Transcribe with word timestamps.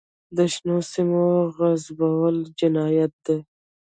د 0.35 0.37
شنو 0.53 0.77
سیمو 0.91 1.25
غصبول 1.55 2.35
جنایت 2.59 3.13
دی. 3.25 3.37